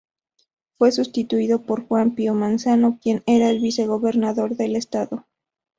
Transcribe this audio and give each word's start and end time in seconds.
Fue 0.79 0.91
sustituido 0.91 1.61
por 1.61 1.85
Juan 1.87 2.15
Pío 2.15 2.33
Manzano 2.33 2.97
quien 2.99 3.21
era 3.27 3.51
el 3.51 3.59
vice-gobernador 3.59 4.55
del 4.55 4.75
estado. 4.75 5.27